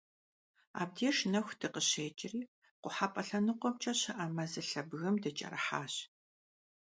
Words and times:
Абдеж 0.81 1.17
нэху 1.31 1.55
дыкъыщекIри, 1.59 2.41
къухьэпIэ 2.81 3.21
лъэныкъуэмкIэ 3.27 3.93
щыIэ 3.99 4.25
мэзылъэ 4.35 4.81
бгым 4.89 5.15
дыкIэрыхьащ. 5.23 5.93